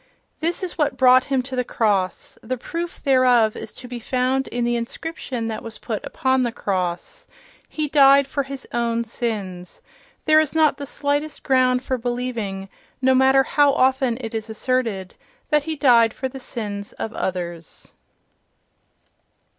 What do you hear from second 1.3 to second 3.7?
to the cross: the proof thereof